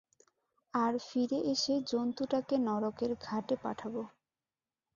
আর 0.73 0.93
ফিরে 1.07 1.39
এসে 1.53 1.73
জন্তুটাকে 1.91 2.55
নরকের 2.67 3.11
ঘাটে 3.25 3.55
পাঠাবো। 3.63 4.01